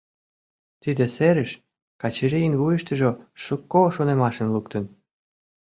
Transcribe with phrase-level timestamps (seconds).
[0.81, 1.51] Тиде серыш
[2.01, 3.11] Качырийын вуйыштыжо
[3.43, 4.83] шуко шонымашым луктын.